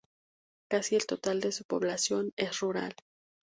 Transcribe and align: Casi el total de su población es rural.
Casi 0.67 0.95
el 0.95 1.05
total 1.05 1.41
de 1.41 1.51
su 1.51 1.63
población 1.65 2.33
es 2.35 2.59
rural. 2.61 2.95